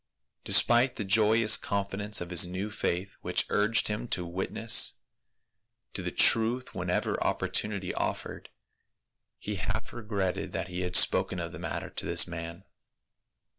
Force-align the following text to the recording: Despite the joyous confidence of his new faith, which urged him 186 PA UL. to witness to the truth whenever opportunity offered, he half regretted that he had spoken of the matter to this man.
Despite 0.43 0.95
the 0.95 1.03
joyous 1.05 1.57
confidence 1.57 2.21
of 2.21 2.31
his 2.31 2.43
new 2.43 2.71
faith, 2.71 3.17
which 3.21 3.45
urged 3.49 3.87
him 3.87 4.09
186 4.09 4.15
PA 4.15 4.23
UL. 4.23 4.25
to 4.25 4.35
witness 4.35 4.93
to 5.93 6.01
the 6.01 6.11
truth 6.11 6.73
whenever 6.73 7.23
opportunity 7.23 7.93
offered, 7.93 8.49
he 9.37 9.57
half 9.57 9.93
regretted 9.93 10.53
that 10.53 10.69
he 10.69 10.81
had 10.81 10.95
spoken 10.95 11.39
of 11.39 11.51
the 11.51 11.59
matter 11.59 11.91
to 11.91 12.05
this 12.07 12.25
man. 12.27 12.63